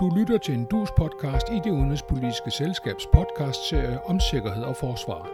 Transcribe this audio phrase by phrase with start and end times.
[0.00, 5.28] Du lytter til en dus podcast i det udenrigspolitiske selskabs podcastserie om sikkerhed og forsvar.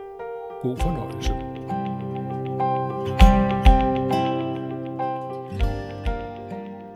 [0.62, 1.32] God fornøjelse.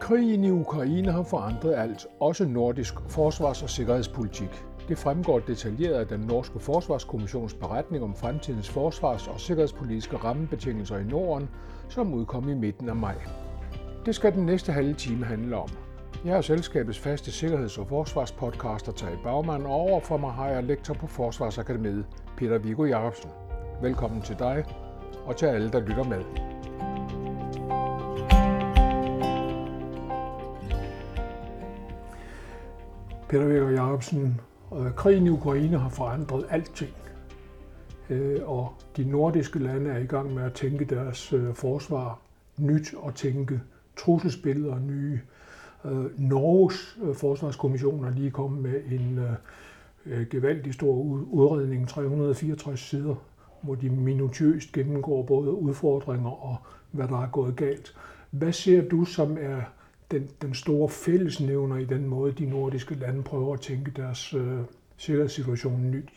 [0.01, 4.65] Krigen i Ukraine har forandret alt, også nordisk forsvars- og sikkerhedspolitik.
[4.89, 11.05] Det fremgår detaljeret af den norske forsvarskommissions beretning om fremtidens forsvars- og sikkerhedspolitiske rammebetingelser i
[11.05, 11.49] Norden,
[11.89, 13.17] som udkom i midten af maj.
[14.07, 15.69] Det skal den næste halve time handle om.
[16.25, 20.95] Jeg er selskabets faste sikkerheds- og forsvarspodcaster Tage Bagman, og overfor mig har jeg lektor
[20.95, 22.07] på Forsvarsakademiet,
[22.37, 23.31] Peter Viggo Jacobsen.
[23.83, 24.65] Velkommen til dig,
[25.27, 26.25] og til alle, der lytter med.
[33.29, 34.41] Peter Viggo Jacobsen,
[34.77, 36.95] øh, krigen i Ukraine har forandret alting.
[38.11, 42.21] Øh, og de nordiske lande er i gang med at tænke deres øh, forsvar
[42.59, 43.61] nyt og tænke
[43.97, 45.21] trusselsbilleder nye.
[45.85, 49.33] Øh, Norges øh, forsvarskommission er lige kommet med en øh,
[50.07, 50.95] øh gevaldig stor
[51.31, 53.15] udredning, 364 sider,
[53.63, 56.57] hvor de minutiøst gennemgår både udfordringer og
[56.91, 57.95] hvad der er gået galt.
[58.31, 59.61] Hvad ser du som er
[60.11, 64.59] den, den store fællesnævner i den måde, de nordiske lande prøver at tænke deres øh,
[64.97, 66.09] sikkerhedssituation nyt?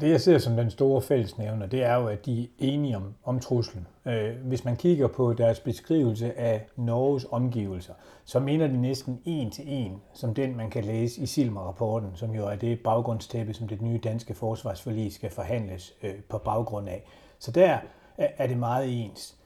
[0.00, 3.14] Det jeg ser som den store fællesnævner, det er jo, at de er enige om,
[3.24, 3.86] om truslen.
[4.04, 7.92] Øh, hvis man kigger på deres beskrivelse af Norges omgivelser,
[8.24, 12.30] så mener de næsten en til en, som den man kan læse i Silmer-rapporten, som
[12.30, 17.04] jo er det baggrundstæppe, som det nye danske forsvarsforlig skal forhandles øh, på baggrund af.
[17.38, 17.78] Så der
[18.16, 19.36] er det meget ens.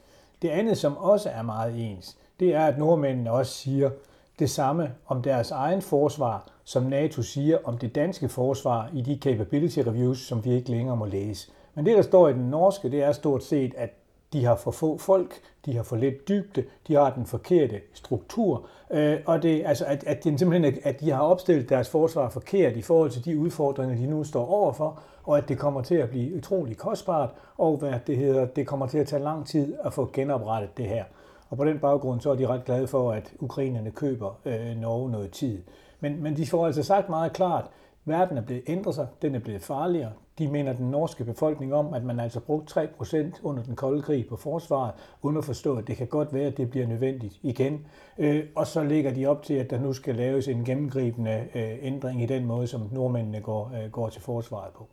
[0.42, 3.90] Det andet, som også er meget ens, det er, at nordmændene også siger
[4.38, 9.18] det samme om deres egen forsvar, som NATO siger om det danske forsvar i de
[9.22, 11.50] capability reviews, som vi ikke længere må læse.
[11.74, 13.91] Men det, der står i den norske, det er stort set, at
[14.32, 15.34] de har for få folk,
[15.66, 20.04] de har for lidt dybde, de har den forkerte struktur, øh, og det, altså, at,
[20.04, 23.97] at, det simpelthen, at de har opstillet deres forsvar forkert i forhold til de udfordringer,
[23.97, 27.94] de nu står overfor, og at det kommer til at blive utrolig kostbart, og hvad
[28.06, 31.04] det hedder, det kommer til at tage lang tid at få genoprettet det her.
[31.50, 35.10] Og på den baggrund så er de ret glade for, at ukrainerne køber øh, Norge
[35.10, 35.62] noget tid.
[36.02, 37.70] Men, men de får altså sagt meget klart,
[38.04, 40.12] verden er blevet ændret sig, den er blevet farligere.
[40.38, 44.26] De mener den norske befolkning om, at man altså brugt 3% under den kolde krig
[44.28, 44.92] på forsvaret,
[45.22, 47.86] uden at forstå, at det kan godt være, at det bliver nødvendigt igen.
[48.18, 51.78] Øh, og så lægger de op til, at der nu skal laves en gennemgribende øh,
[51.82, 54.88] ændring i den måde, som nordmændene går, øh, går til forsvaret på.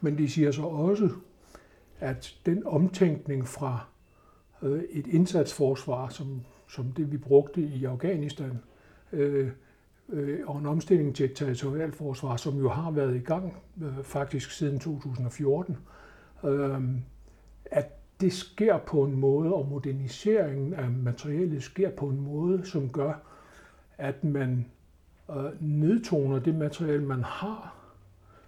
[0.00, 1.10] Men de siger så også,
[2.00, 3.86] at den omtænkning fra
[4.62, 8.58] øh, et indsatsforsvar, som, som det vi brugte i Afghanistan,
[9.12, 9.50] øh,
[10.08, 14.50] øh, og en omstilling til et territorialforsvar, som jo har været i gang øh, faktisk
[14.50, 15.76] siden 2014,
[16.44, 16.80] øh,
[17.64, 22.88] at det sker på en måde, og moderniseringen af materialet sker på en måde, som
[22.88, 23.12] gør,
[23.98, 24.66] at man
[25.30, 27.76] øh, nedtoner det materiale, man har,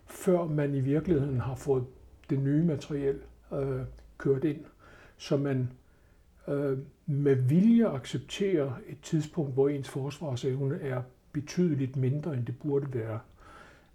[0.06, 1.84] før man i virkeligheden har fået
[2.30, 3.18] det nye materiel
[3.52, 3.80] øh,
[4.18, 4.60] kørt ind.
[5.16, 5.70] Så man
[6.48, 11.02] øh, med vilje accepterer et tidspunkt, hvor ens forsvarsevne er
[11.32, 13.18] betydeligt mindre, end det burde være.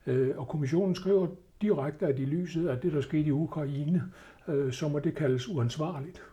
[0.08, 1.28] Øh, og kommissionen skriver
[1.62, 4.04] direkte, at i lyset af det, der skete i Ukraine,
[4.48, 6.24] øh, så må det kaldes uansvarligt.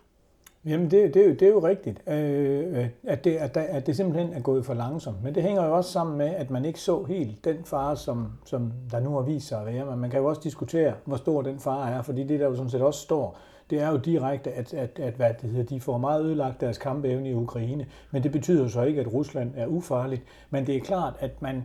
[0.64, 3.96] Jamen, det, det, er, jo, det er jo rigtigt, øh, at, det, at, at det
[3.96, 5.22] simpelthen er gået for langsomt.
[5.22, 8.32] Men det hænger jo også sammen med, at man ikke så helt den fare, som,
[8.44, 9.86] som der nu har vist sig at være.
[9.86, 12.54] Men man kan jo også diskutere, hvor stor den fare er, fordi det der jo
[12.54, 13.38] sådan set også står,
[13.70, 16.78] det er jo direkte, at, at, at hvad det hedder, de får meget ødelagt deres
[16.78, 17.86] kampevne i Ukraine.
[18.10, 20.22] Men det betyder så ikke, at Rusland er ufarligt.
[20.50, 21.62] Men det er klart, at man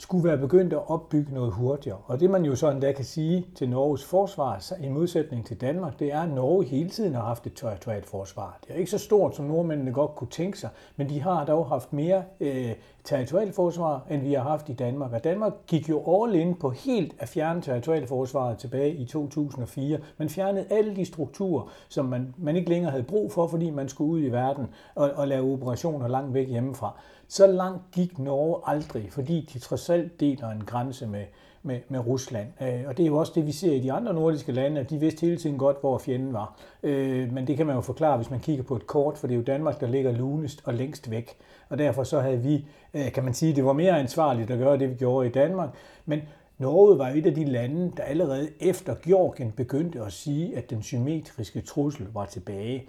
[0.00, 1.98] skulle være begyndt at opbygge noget hurtigere.
[2.06, 5.98] Og det man jo sådan der kan sige til Norges forsvar, i modsætning til Danmark,
[5.98, 8.58] det er, at Norge hele tiden har haft et territorialt forsvar.
[8.62, 11.66] Det er ikke så stort, som nordmændene godt kunne tænke sig, men de har dog
[11.66, 12.72] haft mere øh,
[13.04, 15.12] territorialt forsvar, end vi har haft i Danmark.
[15.12, 19.98] Og Danmark gik jo all in på helt at fjerne territorialt forsvaret tilbage i 2004.
[20.18, 23.88] Man fjernede alle de strukturer, som man, man ikke længere havde brug for, fordi man
[23.88, 27.00] skulle ud i verden og, og lave operationer langt væk hjemmefra.
[27.28, 31.24] Så langt gik Norge aldrig, fordi de trods alt deler en grænse med,
[31.62, 32.48] med, med Rusland.
[32.62, 34.90] Øh, og det er jo også det, vi ser i de andre nordiske lande, at
[34.90, 36.58] de vidste hele tiden godt, hvor fjenden var.
[36.82, 39.34] Øh, men det kan man jo forklare, hvis man kigger på et kort, for det
[39.34, 41.36] er jo Danmark, der ligger lunest og længst væk.
[41.68, 44.78] Og derfor så havde vi, øh, kan man sige, det var mere ansvarligt at gøre
[44.78, 45.68] det, vi gjorde i Danmark.
[46.06, 46.20] Men
[46.58, 50.82] Norge var et af de lande, der allerede efter Georgien begyndte at sige, at den
[50.82, 52.88] symmetriske trussel var tilbage.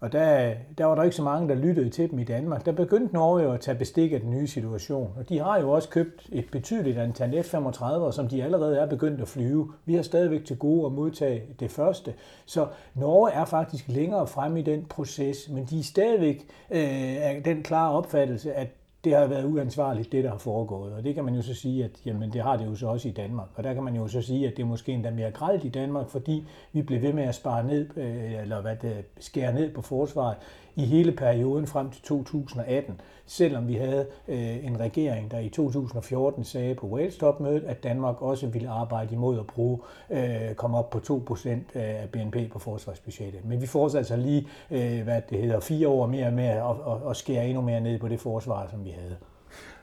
[0.00, 2.66] Og der, der var der ikke så mange, der lyttede til dem i Danmark.
[2.66, 5.12] Der begyndte Norge jo at tage bestik af den nye situation.
[5.16, 9.20] Og de har jo også købt et betydeligt antal F-35, som de allerede er begyndt
[9.20, 9.72] at flyve.
[9.84, 12.14] Vi har stadigvæk til gode at modtage det første.
[12.46, 16.36] Så Norge er faktisk længere frem i den proces, men de er stadigvæk
[16.70, 16.80] øh,
[17.20, 18.68] af den klare opfattelse, at
[19.04, 20.92] det har været uansvarligt, det der har foregået.
[20.92, 23.08] Og det kan man jo så sige, at jamen, det har det jo så også
[23.08, 23.48] i Danmark.
[23.54, 25.68] Og der kan man jo så sige, at det er måske endda mere gralt i
[25.68, 29.74] Danmark, fordi vi blev ved med at spare ned, øh, eller hvad det, skære ned
[29.74, 30.36] på forsvaret
[30.76, 36.44] i hele perioden frem til 2018, selvom vi havde øh, en regering, der i 2014
[36.44, 39.78] sagde på Wales-topmødet, at Danmark også ville arbejde imod at bruge,
[40.10, 43.44] øh, komme op på 2% øh, af BNP på forsvarsbudgettet.
[43.44, 47.10] Men vi fortsatte altså lige, øh, hvad det hedder, fire år mere med at, at,
[47.10, 49.16] at skære endnu mere ned på det forsvar, som vi havde.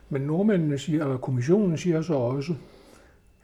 [0.10, 2.54] Men nordmændene siger, og kommissionen siger så også,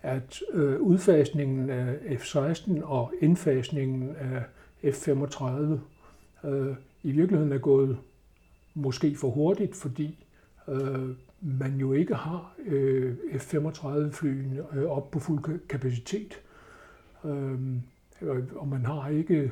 [0.01, 4.41] at øh, udfasningen af F-16 og indfasningen af
[4.91, 5.51] F-35
[6.47, 7.97] øh, i virkeligheden er gået
[8.73, 10.25] måske for hurtigt, fordi
[10.67, 11.09] øh,
[11.41, 16.41] man jo ikke har øh, F-35-flyene øh, op på fuld kapacitet.
[17.25, 17.59] Øh,
[18.55, 19.51] og man har ikke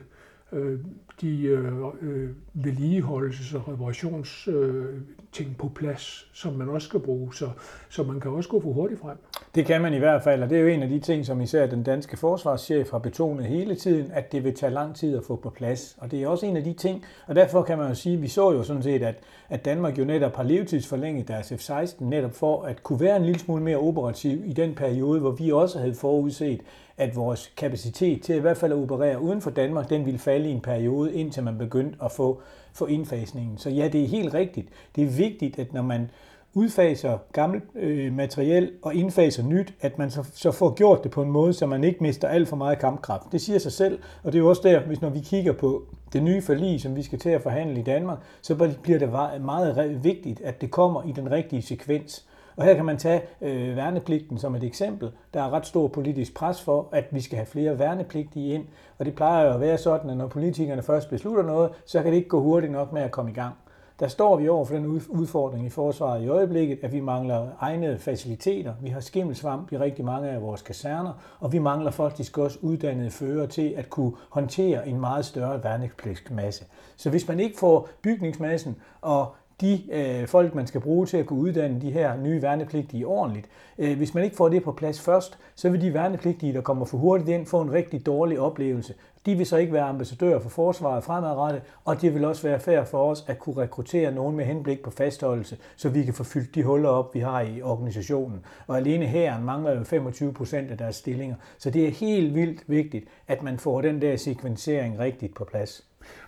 [0.55, 0.79] Øh,
[1.21, 7.35] de øh, øh, vedligeholdelses- og reparationsting øh, på plads, som man også skal bruge.
[7.35, 7.49] Så,
[7.89, 9.17] så man kan også gå for hurtigt frem.
[9.55, 11.41] Det kan man i hvert fald, og det er jo en af de ting, som
[11.41, 15.23] især den danske forsvarschef har betonet hele tiden, at det vil tage lang tid at
[15.23, 15.97] få på plads.
[15.97, 18.21] Og det er også en af de ting, og derfor kan man jo sige, at
[18.21, 19.15] vi så jo sådan set, at,
[19.49, 23.39] at Danmark jo netop har levetidsforlænget deres F-16, netop for at kunne være en lille
[23.39, 26.61] smule mere operativ i den periode, hvor vi også havde forudset,
[26.97, 30.49] at vores kapacitet til i hvert fald at operere uden for Danmark, den ville falde
[30.49, 32.41] i en periode, indtil man begyndte at få,
[32.73, 33.57] få indfasningen.
[33.57, 34.67] Så ja, det er helt rigtigt.
[34.95, 36.09] Det er vigtigt, at når man
[36.53, 41.21] udfaser gammelt øh, materiel og indfaser nyt, at man så, så får gjort det på
[41.21, 43.31] en måde, så man ikke mister alt for meget kampkraft.
[43.31, 45.83] Det siger sig selv, og det er jo også der, hvis når vi kigger på
[46.13, 49.09] det nye forlig, som vi skal til at forhandle i Danmark, så bliver det
[49.41, 52.25] meget vigtigt, at det kommer i den rigtige sekvens.
[52.57, 55.11] Og her kan man tage øh, værnepligten som et eksempel.
[55.33, 58.65] Der er ret stor politisk pres for, at vi skal have flere værnepligtige ind.
[58.97, 62.11] Og det plejer jo at være sådan, at når politikerne først beslutter noget, så kan
[62.11, 63.55] det ikke gå hurtigt nok med at komme i gang.
[63.99, 67.97] Der står vi over for den udfordring i forsvaret i øjeblikket, at vi mangler egne
[67.97, 68.73] faciliteter.
[68.81, 73.11] Vi har skimmelsvamp i rigtig mange af vores kaserner, og vi mangler faktisk også uddannede
[73.11, 76.65] fører til at kunne håndtere en meget større værnepligtsmasse.
[76.95, 81.25] Så hvis man ikke får bygningsmassen og de øh, folk, man skal bruge til at
[81.25, 83.47] kunne uddanne de her nye værnepligtige ordentligt.
[83.77, 86.85] Øh, hvis man ikke får det på plads først, så vil de værnepligtige, der kommer
[86.85, 88.93] for hurtigt ind, få en rigtig dårlig oplevelse.
[89.25, 92.83] De vil så ikke være ambassadører for forsvaret fremadrettet, og det vil også være fair
[92.83, 96.55] for os at kunne rekruttere nogen med henblik på fastholdelse, så vi kan få fyldt
[96.55, 98.45] de huller op, vi har i organisationen.
[98.67, 101.35] Og alene her mangler jo 25 procent af deres stillinger.
[101.57, 105.83] Så det er helt vildt vigtigt, at man får den der sekvensering rigtigt på plads.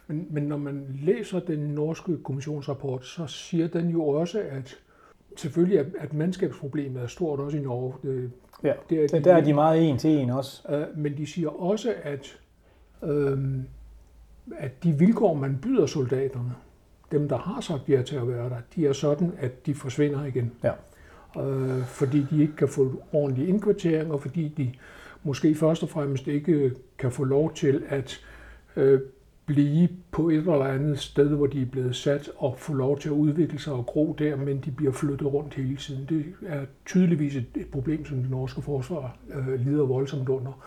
[0.07, 4.77] Men, men når man læser den norske kommissionsrapport, så siger den jo også, at
[5.35, 7.93] selvfølgelig at, at mandskabsproblemet er stort også i Norge.
[8.03, 8.31] Det,
[8.63, 10.71] ja, det er, de, der er de meget en til en også.
[10.71, 12.39] Øh, men de siger også, at,
[13.03, 13.39] øh,
[14.57, 16.53] at de vilkår, man byder soldaterne,
[17.11, 20.25] dem der har sagt ja til at være der, de er sådan, at de forsvinder
[20.25, 20.51] igen.
[20.63, 20.71] Ja.
[21.41, 24.73] Øh, fordi de ikke kan få ordentlig indkvartering, og fordi de
[25.23, 28.19] måske først og fremmest ikke kan få lov til at
[28.75, 29.01] øh,
[29.47, 33.09] blive på et eller andet sted, hvor de er blevet sat og få lov til
[33.09, 36.05] at udvikle sig og gro der, men de bliver flyttet rundt hele tiden.
[36.09, 40.65] Det er tydeligvis et, et problem, som det norske forsvar øh, lider voldsomt under.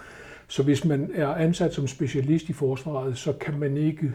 [0.49, 4.15] Så hvis man er ansat som specialist i forsvaret, så kan man ikke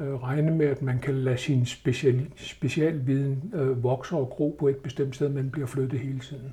[0.00, 4.68] øh, regne med, at man kan lade sin special, specialviden øh, vokse og gro på
[4.68, 6.52] et bestemt sted, men bliver flyttet hele tiden.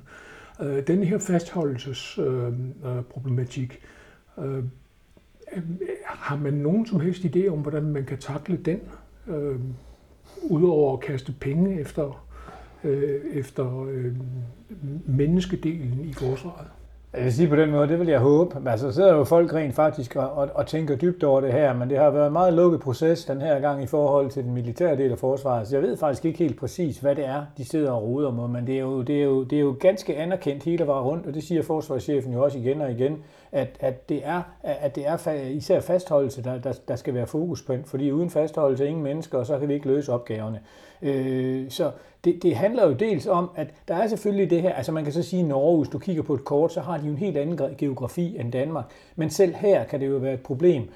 [0.62, 3.80] Øh, den her fastholdelsesproblematik
[4.38, 4.64] øh, øh,
[5.56, 5.62] Øh,
[6.04, 8.80] har man nogen som helst idé om, hvordan man kan takle den,
[9.26, 9.60] øh,
[10.42, 12.26] udover at kaste penge efter,
[12.84, 14.14] øh, efter øh,
[15.06, 16.66] menneskedelen i forsvaret?
[17.14, 18.70] Jeg vil sige på den måde, det vil jeg håbe.
[18.70, 21.74] Altså, så sidder jo folk rent faktisk og, og, og tænker dybt over det her,
[21.74, 24.54] men det har været en meget lukket proces den her gang i forhold til den
[24.54, 25.68] militære del af forsvaret.
[25.68, 28.48] Så jeg ved faktisk ikke helt præcis, hvad det er, de sidder og roder med,
[28.48, 31.26] men det er jo, det er jo, det er jo ganske anerkendt hele vejen rundt,
[31.26, 33.18] og det siger forsvarschefen jo også igen og igen,
[33.52, 37.62] at, at det er, at det er især fastholdelse, der, der, der skal være fokus
[37.62, 40.60] på, fordi uden fastholdelse ingen mennesker, og så kan vi ikke løse opgaverne.
[41.02, 41.90] Øh, så
[42.24, 45.12] det, det handler jo dels om, at der er selvfølgelig det her, altså man kan
[45.12, 47.18] så sige, at Norge, hvis du kigger på et kort, så har de jo en
[47.18, 48.84] helt anden geografi end Danmark.
[49.16, 50.88] Men selv her kan det jo være et problem,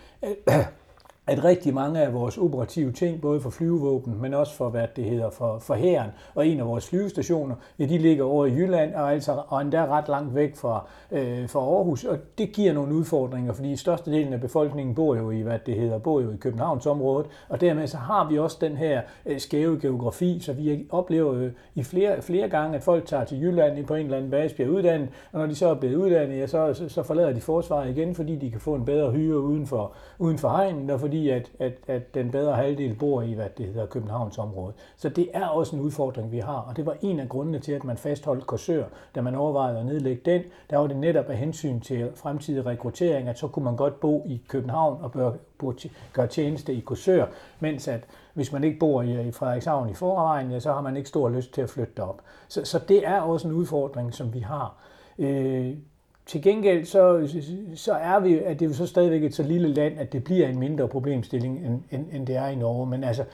[1.26, 5.04] at rigtig mange af vores operative ting, både for flyvevåben, men også for, hvad det
[5.04, 8.94] hedder, for, for hæren, og en af vores flyvestationer, ja, de ligger over i Jylland,
[8.94, 12.94] og, altså, og endda ret langt væk fra, øh, fra Aarhus, og det giver nogle
[12.94, 17.26] udfordringer, fordi størstedelen af befolkningen bor jo i, hvad det hedder, bor jo i Københavnsområdet,
[17.48, 21.50] og dermed så har vi også den her øh, skæve geografi, så vi oplever jo
[21.74, 24.70] i flere, flere gange, at folk tager til Jylland på en eller anden base, bliver
[24.70, 27.90] uddannet, og når de så er blevet uddannet, ja, så, så, så forlader de forsvaret
[27.90, 31.13] igen, fordi de kan få en bedre hyre uden for, uden for hegnen, og fordi
[31.14, 34.72] fordi at, at, at den bedre halvdel bor i, hvad det hedder, Københavns område.
[34.96, 37.72] Så det er også en udfordring, vi har, og det var en af grundene til,
[37.72, 40.42] at man fastholdt Korsør, da man overvejede at nedlægge den.
[40.70, 44.24] Der var det netop af hensyn til fremtidig rekruttering, at så kunne man godt bo
[44.26, 45.72] i København og bør, bør
[46.12, 47.26] gøre tjeneste i Korsør,
[47.60, 48.04] mens at
[48.34, 51.28] hvis man ikke bor i, i Frederikshavn i forvejen, ja, så har man ikke stor
[51.28, 52.22] lyst til at flytte op.
[52.48, 54.76] Så, så det er også en udfordring, som vi har.
[55.18, 55.74] Øh,
[56.26, 57.28] til gengæld så,
[57.74, 60.24] så er vi, at det er jo så stadigvæk et så lille land, at det
[60.24, 62.86] bliver en mindre problemstilling, end, end, end det er i Norge.
[62.86, 63.24] Men altså,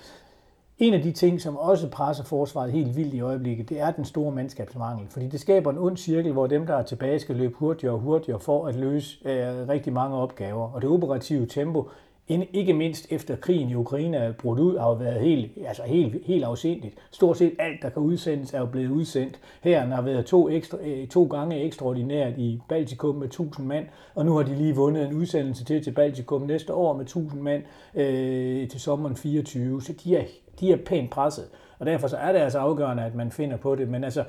[0.78, 4.04] en af de ting, som også presser forsvaret helt vildt i øjeblikket, det er den
[4.04, 5.09] store mandskabsmangel.
[5.09, 8.00] Fordi det skaber en ond cirkel, hvor dem, der er tilbage, skal løbe hurtigere og
[8.00, 10.70] hurtigere for at løse øh, rigtig mange opgaver.
[10.75, 11.88] Og det operative tempo
[12.29, 16.27] ikke mindst efter krigen i Ukraine er brudt ud, har jo været helt, altså helt,
[16.27, 16.95] helt afsindigt.
[17.11, 19.39] Stort set alt, der kan udsendes, er jo blevet udsendt.
[19.61, 24.27] Her har været to, ekstra, øh, to gange ekstraordinært i Baltikum med 1000 mand, og
[24.27, 27.62] nu har de lige vundet en udsendelse til til Baltikum næste år med 1000 mand
[27.95, 29.83] øh, til sommeren 24.
[29.83, 30.25] Så de er,
[30.61, 31.45] de er pænt presset,
[31.79, 33.89] og derfor så er det altså afgørende, at man finder på det.
[33.89, 34.25] Men altså,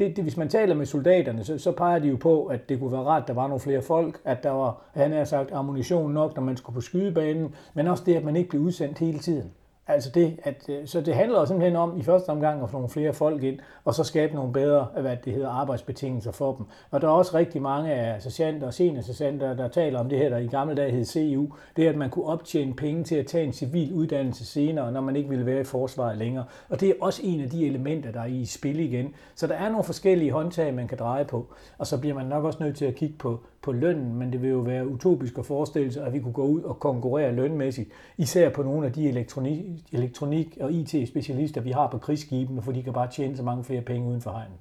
[0.00, 2.78] det, det, hvis man taler med soldaterne, så, så peger de jo på, at det
[2.78, 5.52] kunne være rart, at der var nogle flere folk, at der var, han har sagt,
[5.52, 8.98] ammunition nok, når man skulle på skydebanen, men også det, at man ikke blev udsendt
[8.98, 9.52] hele tiden.
[9.92, 12.88] Altså det, at, øh, så det handler simpelthen om i første omgang at få nogle
[12.88, 16.66] flere folk ind, og så skabe nogle bedre øh, hvad det hedder, arbejdsbetingelser for dem.
[16.90, 20.28] Og der er også rigtig mange af sergeanter og seniorsergeanter, der taler om det her,
[20.28, 21.46] der i gamle dage hed CU.
[21.76, 25.00] Det er, at man kunne optjene penge til at tage en civil uddannelse senere, når
[25.00, 26.44] man ikke ville være i forsvaret længere.
[26.68, 29.14] Og det er også en af de elementer, der er i spil igen.
[29.34, 31.46] Så der er nogle forskellige håndtag, man kan dreje på.
[31.78, 34.42] Og så bliver man nok også nødt til at kigge på, på lønnen, men det
[34.42, 37.90] vil jo være utopisk at forestille sig, at vi kunne gå ud og konkurrere lønmæssigt,
[38.18, 42.82] især på nogle af de elektronik, elektronik og IT-specialister, vi har på krigsskibene, for de
[42.82, 44.58] kan bare tjene så mange flere penge uden for hegnet.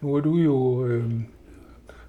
[0.00, 1.12] Nu er du jo øh,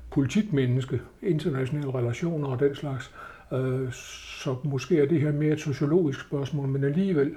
[0.10, 3.13] politikmenneske, internationale relationer og den slags,
[3.53, 7.36] øh, så måske er det her mere et sociologisk spørgsmål, men alligevel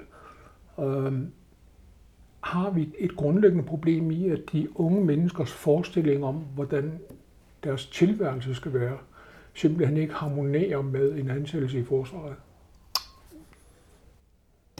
[0.79, 1.13] øh,
[2.41, 6.99] har vi et grundlæggende problem i, at de unge menneskers forestilling om, hvordan
[7.63, 8.97] deres tilværelse skal være,
[9.53, 12.35] simpelthen ikke harmonerer med en ansættelse i forsvaret.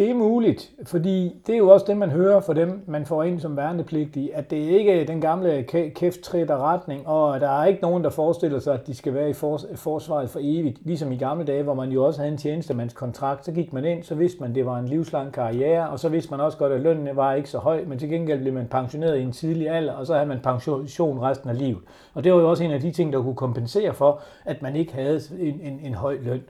[0.02, 3.24] Det er muligt, fordi det er jo også det, man hører fra dem, man får
[3.24, 5.64] ind som værnepligtige, at det ikke er den gamle
[5.96, 9.34] kæft retning, og der er ikke nogen, der forestiller sig, at de skal være i
[9.76, 10.86] forsvaret for evigt.
[10.86, 14.04] Ligesom i gamle dage, hvor man jo også havde en tjenestemandskontrakt, så gik man ind,
[14.04, 16.74] så vidste man, at det var en livslang karriere, og så vidste man også godt,
[16.74, 19.70] at lønnen var ikke så høj, men til gengæld blev man pensioneret i en tidlig
[19.70, 21.82] alder, og så havde man pension resten af livet.
[22.14, 24.76] Og det var jo også en af de ting, der kunne kompensere for, at man
[24.76, 26.42] ikke havde en, en, en høj løn.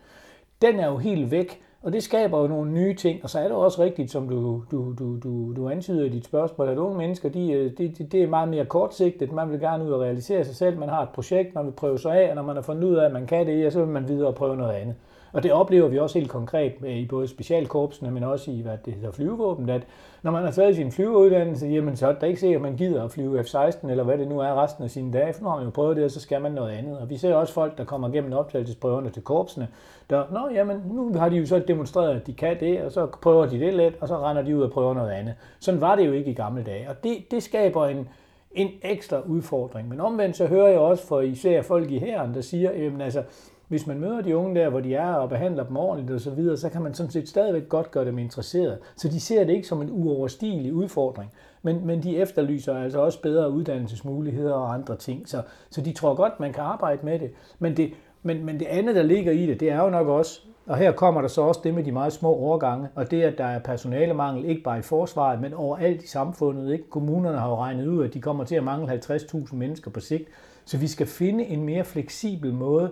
[0.62, 3.44] Den er jo helt væk, og det skaber jo nogle nye ting, og så er
[3.44, 6.98] det også rigtigt, som du, du, du, du, du antyder i dit spørgsmål, at unge
[6.98, 9.32] mennesker, de, øh, de, de, det er meget mere kortsigtet.
[9.32, 12.00] Man vil gerne ud og realisere sig selv, man har et projekt, man vil prøve
[12.00, 13.94] sig af, og når man har fundet ud af, at man kan det, så vil
[13.94, 14.96] man videre og prøve noget andet.
[15.34, 18.94] Og det oplever vi også helt konkret i både specialkorpsene, men også i, hvad det
[18.94, 19.82] hedder, flyvevåben, at
[20.24, 23.04] når man har taget sin flyveuddannelse, jamen så er det ikke sikkert, at man gider
[23.04, 25.56] at flyve F-16, eller hvad det nu er resten af sine dage, for nu har
[25.56, 26.98] man jo prøvet det, og så skal man noget andet.
[26.98, 29.68] Og vi ser også folk, der kommer gennem optagelsesprøverne til korpsene,
[30.10, 33.06] der, nå jamen, nu har de jo så demonstreret, at de kan det, og så
[33.06, 35.34] prøver de det lidt, og så render de ud og prøver noget andet.
[35.60, 38.08] Sådan var det jo ikke i gamle dage, og det, det skaber en,
[38.52, 39.90] en ekstra udfordring.
[39.90, 43.24] Men omvendt så hører jeg også for især folk i herren, der siger, jamen altså,
[43.72, 46.30] hvis man møder de unge der, hvor de er, og behandler dem ordentligt osv., så,
[46.30, 48.80] videre, så kan man sådan set stadigvæk godt gøre dem interesseret.
[48.96, 53.22] Så de ser det ikke som en uoverstigelig udfordring, men, men de efterlyser altså også
[53.22, 55.30] bedre uddannelsesmuligheder og andre ting.
[55.30, 57.32] Så, så de tror godt, man kan arbejde med det.
[57.60, 60.42] Men det, men, men det andet, der ligger i det, det er jo nok også,
[60.66, 63.38] og her kommer der så også det med de meget små overgange, og det, at
[63.38, 66.74] der er personalemangel, ikke bare i forsvaret, men overalt i samfundet.
[66.74, 66.90] Ikke?
[66.90, 70.30] Kommunerne har jo regnet ud, at de kommer til at mangle 50.000 mennesker på sigt.
[70.66, 72.92] Så vi skal finde en mere fleksibel måde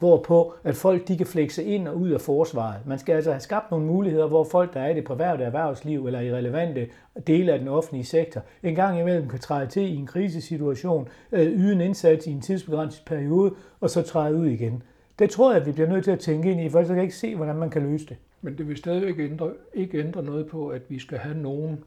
[0.00, 2.86] hvorpå at folk de kan flexe ind og ud af forsvaret.
[2.86, 6.06] Man skal altså have skabt nogle muligheder, hvor folk, der er i det private erhvervsliv
[6.06, 6.88] eller i relevante
[7.26, 11.46] dele af den offentlige sektor, en gang imellem kan træde til i en krisesituation, øh,
[11.46, 14.82] yde en indsats i en tidsbegrænset periode, og så træde ud igen.
[15.18, 16.96] Det tror jeg, at vi bliver nødt til at tænke ind i, for ellers kan
[16.96, 18.16] jeg ikke se, hvordan man kan løse det.
[18.42, 21.84] Men det vil stadigvæk ændre, ikke ændre noget på, at vi skal have nogen,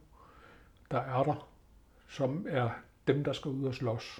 [0.92, 1.48] der er der,
[2.10, 2.70] som er
[3.08, 4.20] dem, der skal ud og slås.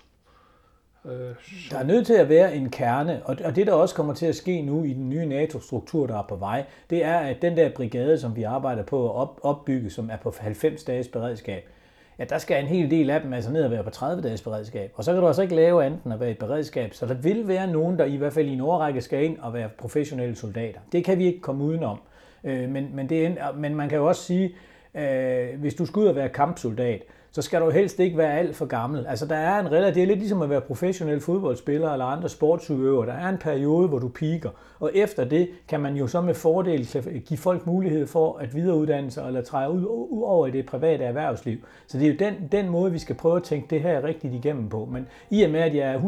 [1.06, 1.36] Øh,
[1.72, 4.36] der er nødt til at være en kerne, og det der også kommer til at
[4.36, 7.70] ske nu i den nye NATO-struktur, der er på vej, det er, at den der
[7.70, 11.70] brigade, som vi arbejder på at opbygge, som er på 90 dages beredskab,
[12.20, 14.42] ja, der skal en hel del af dem altså ned og være på 30 dages
[14.42, 14.92] beredskab.
[14.96, 16.94] Og så kan du altså ikke lave andet end at være i beredskab.
[16.94, 19.54] Så der vil være nogen, der i hvert fald i en årrække skal ind og
[19.54, 20.80] være professionelle soldater.
[20.92, 22.00] Det kan vi ikke komme udenom.
[22.44, 24.56] Øh, men, men, det men man kan jo også sige,
[24.96, 27.02] øh, hvis du skal ud og være kampsoldat,
[27.36, 29.06] så skal du helst ikke være alt for gammel.
[29.08, 32.30] Altså der er en relativ, det er lidt ligesom at være professionel fodboldspiller eller andre
[32.30, 33.08] sportsudøvere.
[33.08, 34.50] Der er en periode, hvor du piker,
[34.80, 36.88] og efter det kan man jo så med fordel
[37.26, 41.04] give folk mulighed for at videreuddanne sig eller træde ud, ud over i det private
[41.04, 41.58] erhvervsliv.
[41.88, 44.34] Så det er jo den, den måde, vi skal prøve at tænke det her rigtigt
[44.34, 44.86] igennem på.
[44.92, 46.00] Men i og med, at jeg er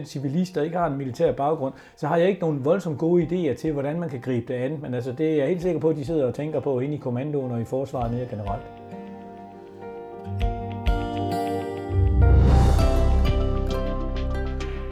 [0.00, 3.22] 100% civilist og ikke har en militær baggrund, så har jeg ikke nogen voldsomt gode
[3.22, 4.78] idéer til, hvordan man kan gribe det an.
[4.82, 6.94] Men altså, det er jeg helt sikker på, at de sidder og tænker på inde
[6.94, 9.01] i kommandoen og i forsvaret mere generelt.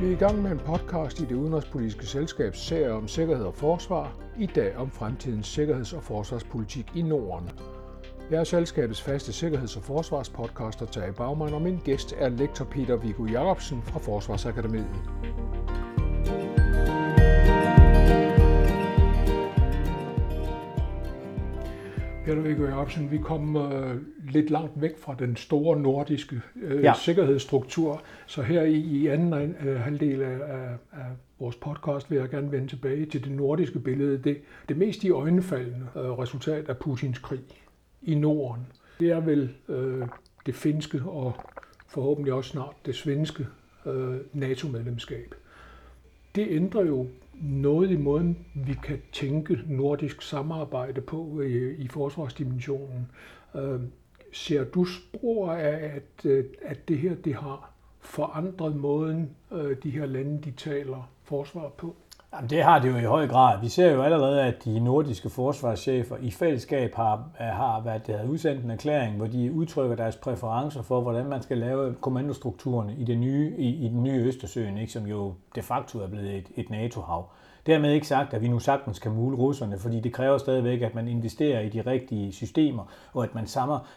[0.01, 3.55] Vi er i gang med en podcast i det udenrigspolitiske selskabs serie om sikkerhed og
[3.55, 7.51] forsvar, i dag om fremtidens sikkerheds- og forsvarspolitik i Norden.
[8.31, 12.97] Jeg er selskabets faste sikkerheds- og forsvarspodcaster Tage Bagman, og min gæst er lektor Peter
[12.97, 15.03] Viggo Jacobsen fra Forsvarsakademiet.
[22.31, 23.73] Peter Viggo Jacobsen, vi kom uh,
[24.29, 26.93] lidt langt væk fra den store nordiske uh, ja.
[26.95, 30.39] sikkerhedsstruktur, så her i, i anden uh, halvdel af,
[30.93, 31.07] af,
[31.39, 34.19] vores podcast vil jeg gerne vende tilbage til det nordiske billede.
[34.19, 37.41] Det, det mest i øjnefaldende uh, resultat af Putins krig
[38.03, 38.67] i Norden,
[39.01, 40.09] det er vel uh,
[40.47, 41.33] det finske og
[41.89, 43.47] forhåbentlig også snart det svenske
[43.85, 45.35] uh, NATO-medlemskab.
[46.35, 47.07] Det ændrer jo
[47.43, 53.09] noget i måden, vi kan tænke nordisk samarbejde på i, i forsvarsdimensionen.
[53.55, 53.81] Øh,
[54.33, 59.91] ser du spor af, at, øh, at det her det har forandret måden, øh, de
[59.91, 61.97] her lande de taler forsvar på?
[62.33, 63.61] Jamen, det har det jo i høj grad.
[63.61, 68.19] Vi ser jo allerede, at de nordiske forsvarschefer i fællesskab har, øh, har været, det
[68.19, 72.95] har udsendt en erklæring, hvor de udtrykker deres præferencer for, hvordan man skal lave kommandostrukturerne
[72.99, 76.35] i, det nye, i, i den nye Østersøen, ikke, som jo de facto er blevet
[76.35, 77.31] et, et NATO-hav.
[77.67, 80.95] Dermed ikke sagt, at vi nu sagtens kan mule russerne, fordi det kræver stadigvæk, at
[80.95, 83.47] man investerer i de rigtige systemer, og at man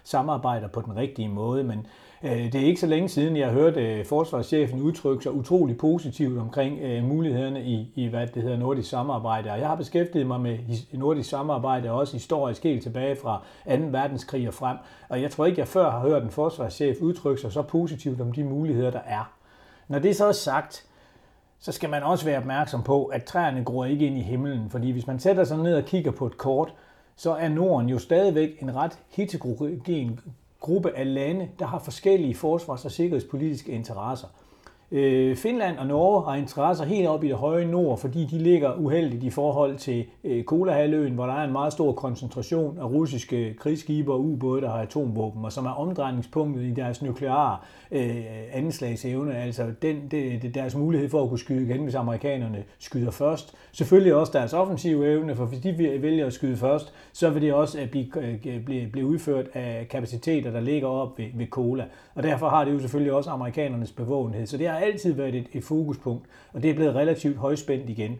[0.04, 1.64] samarbejder på den rigtige måde.
[1.64, 1.88] Men
[2.26, 6.40] Øh, det er ikke så længe siden, jeg hørte øh, forsvarschefen udtrykke sig utrolig positivt
[6.40, 9.52] omkring øh, mulighederne i, i, hvad det hedder, nordisk samarbejde.
[9.52, 10.58] Og jeg har beskæftiget mig med
[10.92, 13.72] nordisk samarbejde, også historisk helt tilbage fra 2.
[13.92, 14.78] verdenskrig og frem.
[15.10, 18.32] Og jeg tror ikke, jeg før har hørt en forsvarschef udtrykke sig så positivt om
[18.32, 19.34] de muligheder, der er.
[19.88, 20.86] Når det så er sagt,
[21.60, 24.70] så skal man også være opmærksom på, at træerne gror ikke ind i himlen.
[24.70, 26.74] Fordi hvis man sætter sig ned og kigger på et kort,
[27.16, 30.20] så er Norden jo stadigvæk en ret heterogen
[30.64, 34.28] gruppe af lande, der har forskellige forsvars- og sikkerhedspolitiske interesser.
[34.96, 38.74] Øh, Finland og Norge har interesser helt op i det høje nord, fordi de ligger
[38.74, 43.54] uheldigt i forhold til øh, Kolahalvøen, hvor der er en meget stor koncentration af russiske
[43.60, 47.58] krigsskibe og ubåde, der har atomvåben, og som er omdrejningspunktet i deres nukleare
[47.92, 48.16] øh,
[48.52, 53.12] anslagsevne, altså den, det, det, deres mulighed for at kunne skyde igen, hvis amerikanerne skyder
[53.12, 53.56] først.
[53.72, 57.54] Selvfølgelig også deres offensive evne, for hvis de vælger at skyde først, så vil det
[57.54, 61.86] også øh, blive, øh, blive, blive udført af kapaciteter, der ligger op ved, ved Kola.
[62.16, 64.46] Og derfor har det jo selvfølgelig også amerikanernes bevågenhed.
[64.46, 68.20] Så det har altid været et, et fokuspunkt, og det er blevet relativt højspændt igen.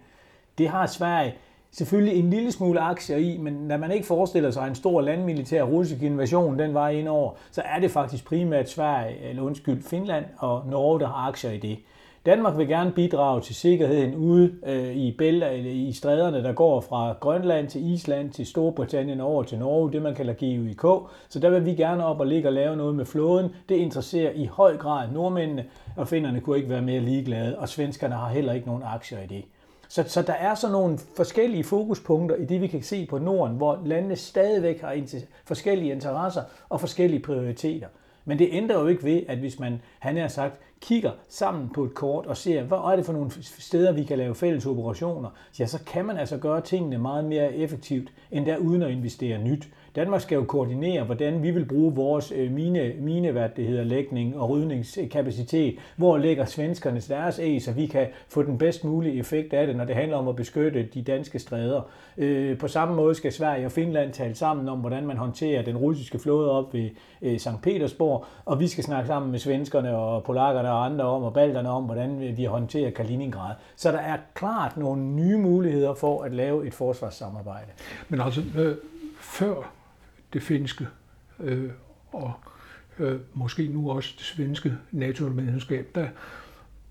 [0.58, 1.36] Det har Sverige
[1.72, 5.64] selvfølgelig en lille smule aktier i, men når man ikke forestiller sig en stor landmilitær
[5.64, 10.26] russisk invasion, den var ind over, så er det faktisk primært Sverige, eller undskyld, Finland
[10.38, 11.78] og Norge, der har aktier i det.
[12.26, 16.82] Danmark vil gerne bidrage til sikkerheden ude øh, i, bælter, eller i stræderne, der går
[16.82, 21.10] fra Grønland til Island til Storbritannien over til Norge, det man kalder GUIK.
[21.30, 23.50] Så der vil vi gerne op og ligge og lave noget med flåden.
[23.70, 25.66] Det interesserer i høj grad nordmændene,
[25.98, 29.28] og finnerne kunne ikke være mere ligeglade, og svenskerne har heller ikke nogen aktier i
[29.28, 29.46] det.
[29.88, 33.58] Så, så der er sådan nogle forskellige fokuspunkter i det, vi kan se på Norden,
[33.58, 34.98] hvor landene stadigvæk har
[35.46, 37.88] forskellige interesser og forskellige prioriteter.
[38.26, 41.84] Men det ændrer jo ikke ved, at hvis man, han har sagt, kigger sammen på
[41.84, 45.30] et kort og ser, hvad er det for nogle steder, vi kan lave fælles operationer,
[45.60, 49.38] ja, så kan man altså gøre tingene meget mere effektivt, end der uden at investere
[49.38, 49.70] nyt.
[49.96, 53.84] Danmark skal jo koordinere, hvordan vi vil bruge vores øh, mine, mine hvad det hedder,
[53.84, 55.80] lægning og rydningskapacitet.
[55.96, 59.76] Hvor lægger svenskerne deres æg, så vi kan få den bedst mulige effekt af det,
[59.76, 61.82] når det handler om at beskytte de danske stræder.
[62.18, 65.78] Øh, på samme måde skal Sverige og Finland tale sammen om, hvordan man håndterer den
[65.78, 66.90] russiske flåde op ved
[67.22, 67.62] øh, St.
[67.64, 71.70] Petersborg, og vi skal snakke sammen med svenskerne og polakkerne og andre om, og balterne
[71.70, 73.56] om, hvordan vi håndterer Kaliningrad.
[73.76, 77.72] Så der er klart nogle nye muligheder for at lave et forsvarssamarbejde.
[78.10, 78.76] Men altså, øh,
[79.20, 79.83] før
[80.34, 80.88] det finske
[81.40, 81.70] øh,
[82.12, 82.34] og
[83.00, 86.08] øh, måske nu også det svenske NATO-medlemskab, der,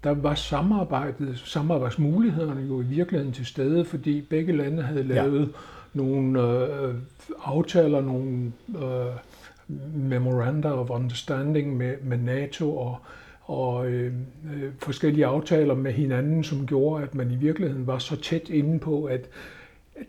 [0.04, 5.46] der var samarbejdet, samarbejdsmulighederne jo i virkeligheden til stede, fordi begge lande havde lavet ja.
[5.92, 6.94] nogle øh,
[7.44, 9.16] aftaler, nogle øh,
[9.94, 12.98] memoranda of understanding med, med NATO og,
[13.42, 14.12] og øh,
[14.54, 18.78] øh, forskellige aftaler med hinanden, som gjorde, at man i virkeligheden var så tæt inde
[18.78, 19.28] på, at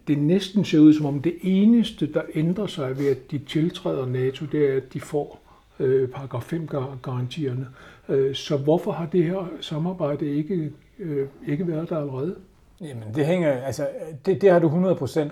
[0.08, 4.06] det næsten ser ud som om det eneste, der ændrer sig ved, at de tiltræder
[4.06, 5.40] NATO, det er, at de får
[5.80, 7.68] øh, paragraf 5-garantierne.
[8.10, 12.36] Øh, så hvorfor har det her samarbejde ikke, øh, ikke været der allerede?
[12.82, 13.88] Jamen, det hænger, altså,
[14.26, 14.74] det, det har du 100%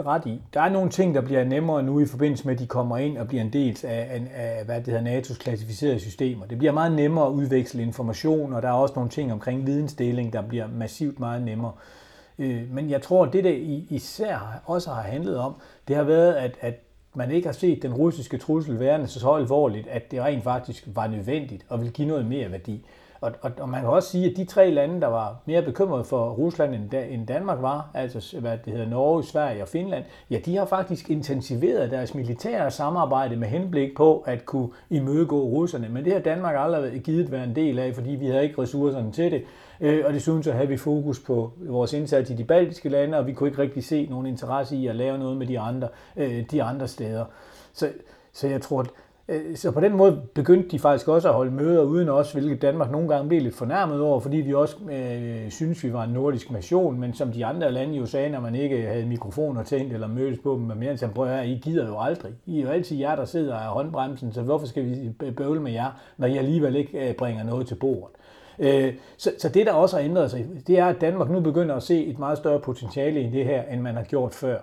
[0.06, 0.42] ret i.
[0.54, 3.18] Der er nogle ting, der bliver nemmere nu i forbindelse med, at de kommer ind
[3.18, 6.46] og bliver en del af, af hvad det hedder, NATO's klassificerede systemer.
[6.46, 10.34] Det bliver meget nemmere at udveksle information, og der er også nogle ting omkring vidensdeling,
[10.34, 11.72] der bliver massivt meget nemmere.
[11.72, 12.01] Øh,
[12.42, 15.56] Øh, men jeg tror, det det der især også har handlet om,
[15.88, 16.76] det har været, at, at
[17.16, 21.08] man ikke har set den russiske trussel værende så alvorligt, at det rent faktisk var
[21.08, 22.86] nødvendigt og vil give noget mere værdi.
[23.22, 26.04] Og, og, og man kan også sige, at de tre lande, der var mere bekymrede
[26.04, 30.40] for Rusland end, end Danmark var, altså hvad det hedder Norge, Sverige og Finland, ja,
[30.46, 35.90] de har faktisk intensiveret deres militære samarbejde med henblik på at kunne imødegå russerne.
[35.90, 39.12] Men det har Danmark aldrig givet være en del af, fordi vi havde ikke ressourcerne
[39.12, 39.44] til det.
[39.82, 43.28] Øh, og desuden så havde vi fokus på vores indsats i de baltiske lande, og
[43.28, 46.44] vi kunne ikke rigtig se nogen interesse i at lave noget med de andre, øh,
[46.52, 47.26] de andre steder.
[47.74, 47.90] Så,
[48.34, 48.88] så jeg tror, at
[49.32, 52.62] Øh, så på den måde begyndte de faktisk også at holde møder uden os, hvilket
[52.62, 56.10] Danmark nogle gange blev lidt fornærmet over, fordi vi også øh, synes, vi var en
[56.10, 59.94] nordisk nation, men som de andre lande jo sagde, når man ikke havde mikrofoner tændt
[59.94, 62.34] eller mødtes på dem med mere end prøv at I gider jo aldrig.
[62.46, 65.72] I er jo altid jer, der sidder af håndbremsen, så hvorfor skal vi bøvle med
[65.72, 68.16] jer, når I alligevel ikke øh, bringer noget til bordet?
[68.60, 71.76] Øh, så, så det, der også har ændret sig, det er, at Danmark nu begynder
[71.76, 74.58] at se et meget større potentiale i det her, end man har gjort før.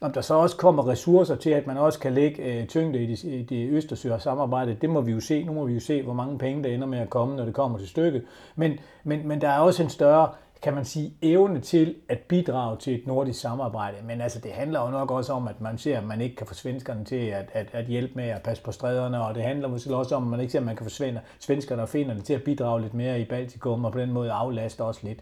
[0.00, 3.06] Om der så også kommer ressourcer til, at man også kan lægge øh, tyngde i
[3.06, 5.44] det, i det Østersøer samarbejde, det må vi jo se.
[5.44, 7.54] Nu må vi jo se, hvor mange penge der ender med at komme, når det
[7.54, 8.24] kommer til stykket.
[8.56, 10.28] Men, men, men der er også en større
[10.64, 13.96] kan man sige, evne til at bidrage til et nordisk samarbejde.
[14.04, 16.46] Men altså, det handler jo nok også om, at man ser, at man ikke kan
[16.46, 19.68] få svenskerne til at, at, at hjælpe med at passe på stræderne, og det handler
[19.68, 22.34] måske også om, at man ikke ser, at man kan få svenskerne og finnerne til
[22.34, 25.18] at bidrage lidt mere i Baltikum, og på den måde aflaste også lidt.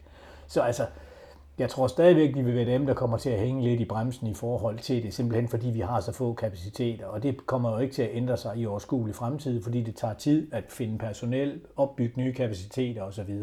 [0.46, 0.86] Så altså,
[1.58, 4.26] jeg tror stadigvæk, vi vil være dem, der kommer til at hænge lidt i bremsen
[4.26, 7.78] i forhold til det, simpelthen fordi vi har så få kapaciteter, og det kommer jo
[7.78, 11.60] ikke til at ændre sig i overskuelig fremtid, fordi det tager tid at finde personel,
[11.76, 13.42] opbygge nye kapaciteter osv.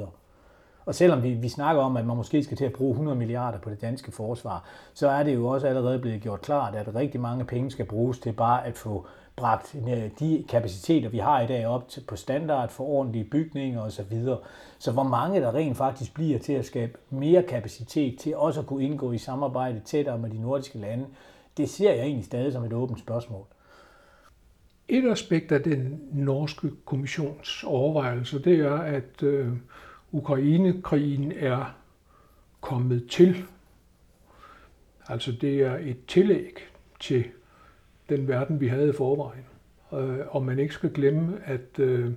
[0.85, 3.59] Og selvom vi, vi snakker om, at man måske skal til at bruge 100 milliarder
[3.59, 7.21] på det danske forsvar, så er det jo også allerede blevet gjort klart, at rigtig
[7.21, 9.05] mange penge skal bruges til bare at få
[9.39, 13.81] bragt øh, de kapaciteter, vi har i dag op til, på standard for ordentlige bygninger
[13.81, 14.25] osv.
[14.79, 18.65] Så hvor mange der rent faktisk bliver til at skabe mere kapacitet til også at
[18.65, 21.05] kunne indgå i samarbejde tættere med de nordiske lande,
[21.57, 23.45] det ser jeg egentlig stadig som et åbent spørgsmål.
[24.87, 29.47] Et aspekt af den norske kommissions overvejelse, det er, at øh,
[30.11, 31.75] Ukrainekrigen er
[32.61, 33.43] kommet til.
[35.07, 36.53] Altså det er et tillæg
[36.99, 37.25] til
[38.09, 39.43] den verden, vi havde i forvejen.
[39.93, 42.11] Øh, og man ikke skal glemme, at, øh,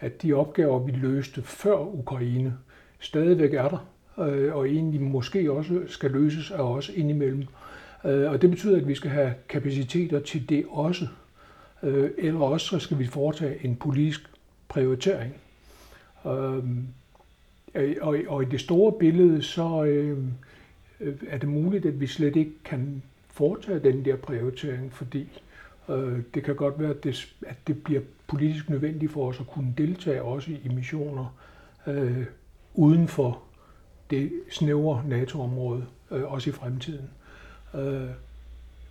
[0.00, 2.56] at de opgaver, vi løste før Ukraine,
[3.00, 3.86] stadigvæk er der,
[4.26, 7.44] øh, og egentlig måske også skal løses af os indimellem.
[8.02, 11.06] Og det betyder, at vi skal have kapaciteter til det også.
[12.18, 14.30] Eller også så skal vi foretage en politisk
[14.68, 15.34] prioritering.
[18.30, 19.64] Og i det store billede, så
[21.28, 23.02] er det muligt, at vi slet ikke kan
[23.36, 25.42] foretage den der prioritering, fordi
[25.88, 29.46] øh, det kan godt være, at det, at det bliver politisk nødvendigt for os at
[29.46, 31.36] kunne deltage også i missioner
[31.86, 32.26] øh,
[32.74, 33.42] uden for
[34.10, 37.10] det snævre NATO-område, øh, også i fremtiden.
[37.74, 38.10] Øh,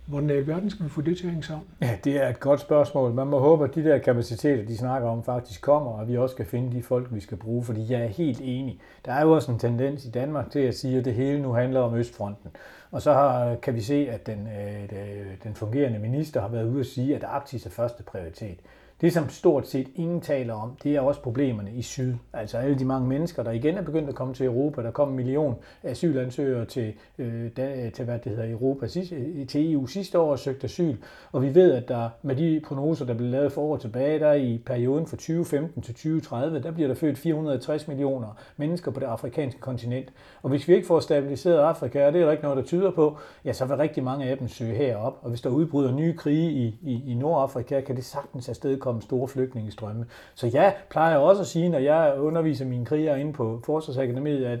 [0.06, 1.66] Hvordan i alverden skal vi få det til at hænge sammen?
[1.82, 3.12] Ja, det er et godt spørgsmål.
[3.12, 6.36] Man må håbe, at de der kapaciteter, de snakker om, faktisk kommer, og vi også
[6.36, 8.80] kan finde de folk, vi skal bruge, fordi jeg er helt enig.
[9.04, 11.52] Der er jo også en tendens i Danmark til at sige, at det hele nu
[11.52, 12.50] handler om Østfronten.
[12.90, 16.68] Og så har, kan vi se, at den, øh, øh den fungerende minister har været
[16.68, 18.58] ude at sige, at Arktis er første prioritet.
[19.00, 22.14] Det, som stort set ingen taler om, det er også problemerne i syd.
[22.32, 24.82] Altså alle de mange mennesker, der igen er begyndt at komme til Europa.
[24.82, 29.72] Der kom en million asylansøgere til, øh, da, til hvad det hedder, Europa, øh, til
[29.72, 30.96] EU sidste år og søgte asyl.
[31.32, 34.32] Og vi ved, at der med de prognoser, der blev lavet for år tilbage, der
[34.32, 39.06] i perioden fra 2015 til 2030, der bliver der født 460 millioner mennesker på det
[39.06, 40.12] afrikanske kontinent.
[40.42, 42.90] Og hvis vi ikke får stabiliseret Afrika, og det er der ikke noget, der tyder
[42.90, 45.18] på, ja, så vil rigtig mange af dem søge herop.
[45.22, 49.02] Og hvis der udbryder nye krige i, i, i Nordafrika, kan det sagtens afsted komme
[49.02, 50.06] store flygtningestrømme.
[50.34, 54.60] Så jeg plejer også at sige, når jeg underviser mine krigere inde på Forsvarsakademiet, at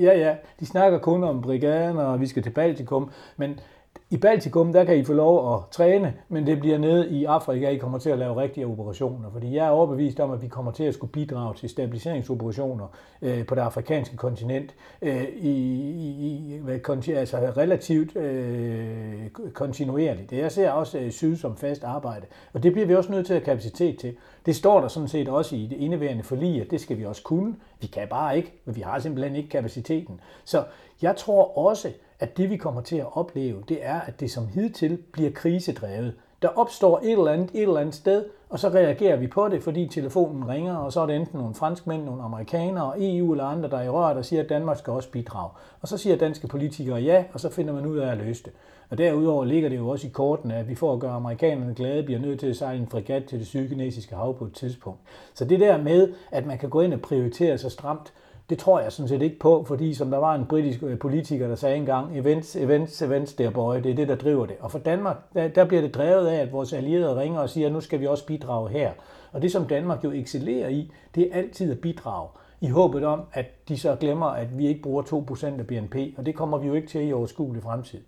[0.00, 3.60] ja, ja, de snakker kun om brigaden, og vi skal til Baltikum, men
[4.10, 7.68] i Baltikum, der kan I få lov at træne, men det bliver nede i Afrika,
[7.68, 9.30] I kommer til at lave rigtige operationer.
[9.32, 12.86] Fordi jeg er overbevist om, at vi kommer til at skulle bidrage til stabiliseringsoperationer
[13.22, 15.50] øh, på det afrikanske kontinent øh, i,
[15.90, 16.60] i,
[17.06, 20.32] i altså relativt øh, kontinuerligt.
[20.32, 23.34] Jeg ser også øh, syd som fast arbejde, og det bliver vi også nødt til
[23.34, 24.16] at have kapacitet til.
[24.46, 27.22] Det står der sådan set også i det indeværende forlig, at det skal vi også
[27.22, 27.56] kunne.
[27.80, 30.20] Vi kan bare ikke, men vi har simpelthen ikke kapaciteten.
[30.44, 30.64] Så
[31.02, 34.48] jeg tror også, at det vi kommer til at opleve, det er, at det som
[34.48, 36.14] hidtil bliver krisedrevet.
[36.42, 39.62] Der opstår et eller andet et eller andet sted, og så reagerer vi på det,
[39.62, 43.70] fordi telefonen ringer, og så er det enten nogle franskmænd, nogle amerikanere, EU eller andre,
[43.70, 45.50] der er i røret og siger, at Danmark skal også bidrage.
[45.80, 48.52] Og så siger danske politikere ja, og så finder man ud af at løse det.
[48.90, 52.02] Og derudover ligger det jo også i kortene, at vi for at gøre amerikanerne glade,
[52.02, 55.00] bliver nødt til at sejle en fregat til det sydkinesiske hav på et tidspunkt.
[55.34, 58.12] Så det der med, at man kan gå ind og prioritere sig stramt,
[58.50, 61.48] det tror jeg sådan set ikke på, fordi som der var en britisk øh, politiker,
[61.48, 64.56] der sagde engang, events, events, events, der boy, det er det, der driver det.
[64.60, 67.66] Og for Danmark, der, der bliver det drevet af, at vores allierede ringer og siger,
[67.66, 68.92] at nu skal vi også bidrage her.
[69.32, 72.28] Og det, som Danmark jo excellerer i, det er altid at bidrage
[72.60, 76.26] i håbet om, at de så glemmer, at vi ikke bruger 2% af BNP, og
[76.26, 78.00] det kommer vi jo ikke til i overskuelig fremtid.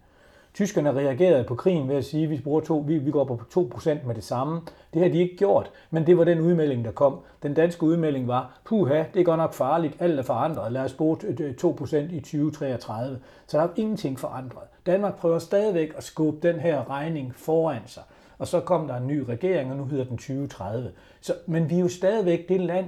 [0.54, 3.40] Tyskerne reagerede på krigen ved at sige, at vi, bruger to, vi, vi går på
[3.74, 4.60] 2% med det samme.
[4.94, 7.20] Det har de ikke gjort, men det var den udmelding, der kom.
[7.42, 10.92] Den danske udmelding var, puha, det er godt nok farligt, alt er forandret, lad os
[10.92, 13.18] bruge øh, øh, 2% i 2033.
[13.46, 14.64] Så der er ingenting forandret.
[14.86, 18.02] Danmark prøver stadigvæk at skubbe den her regning foran sig.
[18.38, 20.92] Og så kom der en ny regering, og nu hedder den 2030.
[21.20, 22.86] Så, men vi er jo stadigvæk det land,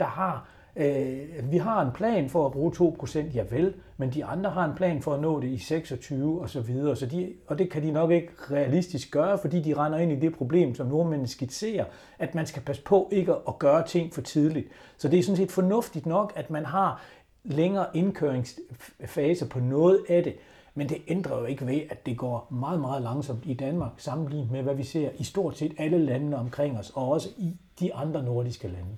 [0.00, 4.24] der har Øh, vi har en plan for at bruge 2%, ja vel, men de
[4.24, 7.32] andre har en plan for at nå det i 26 og så videre, så de,
[7.46, 10.74] og det kan de nok ikke realistisk gøre, fordi de render ind i det problem,
[10.74, 11.84] som nordmændene skitserer,
[12.18, 14.68] at man skal passe på ikke at gøre ting for tidligt.
[14.96, 17.02] Så det er sådan set fornuftigt nok, at man har
[17.44, 20.34] længere indkøringsfaser på noget af det,
[20.74, 24.50] men det ændrer jo ikke ved, at det går meget, meget langsomt i Danmark, sammenlignet
[24.50, 27.94] med, hvad vi ser i stort set alle landene omkring os, og også i de
[27.94, 28.96] andre nordiske lande.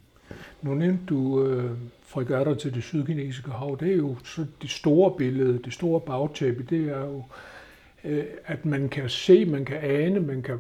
[0.63, 1.71] Nu nævnte du øh,
[2.03, 3.77] fregatter til det sydkinesiske hav.
[3.81, 7.23] Det er jo så det store billede, det store bagtæppe, det er jo,
[8.05, 10.59] øh, at man kan se, man kan ane, man kan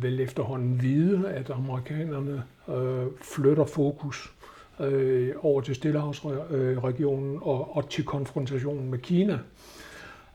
[0.00, 4.32] vel efterhånden vide, at amerikanerne øh, flytter fokus
[4.80, 9.38] øh, over til Stillehavsregionen øh, og, og til konfrontationen med Kina.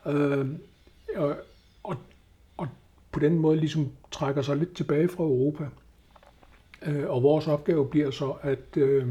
[0.06, 0.46] Øh,
[1.16, 1.36] og,
[1.84, 1.96] og,
[2.58, 2.68] og
[3.12, 5.66] på den måde ligesom trækker sig lidt tilbage fra Europa.
[6.86, 9.08] Øh, og vores opgave bliver så at øh,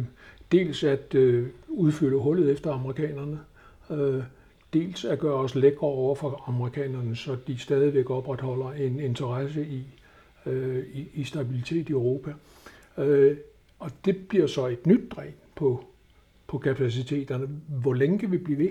[0.52, 3.40] dels at øh, udfylde hullet efter amerikanerne,
[3.90, 4.22] øh,
[4.72, 9.82] dels at gøre os lækre over for amerikanerne, så de stadigvæk opretholder en interesse i,
[10.46, 12.32] øh, i, i stabilitet i Europa.
[12.98, 13.36] Øh,
[13.78, 15.84] og det bliver så et nyt dræn på,
[16.48, 17.46] på kapaciteterne.
[17.68, 18.70] Hvor længe kan vi blive ved?